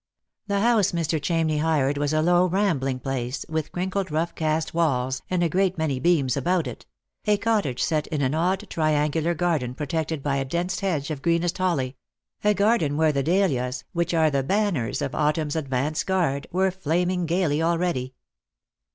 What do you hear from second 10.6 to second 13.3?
hedge of greenest holly; a garden where the